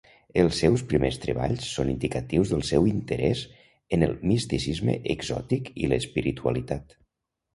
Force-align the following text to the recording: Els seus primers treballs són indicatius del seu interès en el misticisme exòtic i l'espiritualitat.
Els 0.43 0.59
seus 0.59 0.83
primers 0.93 1.17
treballs 1.25 1.65
són 1.73 1.89
indicatius 1.91 2.53
del 2.53 2.63
seu 2.69 2.87
interès 2.91 3.43
en 3.97 4.05
el 4.07 4.15
misticisme 4.31 4.95
exòtic 5.15 5.69
i 5.85 5.91
l'espiritualitat. 5.93 6.97